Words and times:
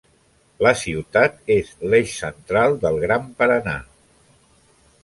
La 0.67 0.71
ciutat 0.79 1.37
és 1.57 1.69
l'eix 1.91 2.17
central 2.23 2.79
del 2.87 2.99
Gran 3.05 3.31
Paraná. 3.43 3.79